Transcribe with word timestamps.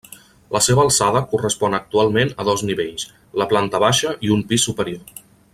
La 0.53 0.61
seva 0.67 0.81
alçada 0.85 1.21
correspon 1.33 1.77
actualment 1.79 2.33
a 2.37 2.47
dos 2.49 2.65
nivells, 2.71 3.07
la 3.43 3.51
planta 3.55 3.85
baixa 3.87 4.19
i 4.29 4.37
un 4.39 4.47
pis 4.53 4.71
superior. 4.71 5.19